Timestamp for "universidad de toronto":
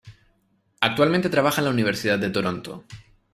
1.69-2.85